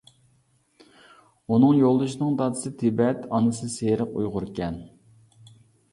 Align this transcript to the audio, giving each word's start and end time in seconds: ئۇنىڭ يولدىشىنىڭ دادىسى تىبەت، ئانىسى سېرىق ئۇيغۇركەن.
ئۇنىڭ 1.51 1.75
يولدىشىنىڭ 1.83 2.33
دادىسى 2.41 2.73
تىبەت، 2.81 3.27
ئانىسى 3.35 3.73
سېرىق 3.77 4.19
ئۇيغۇركەن. 4.23 4.85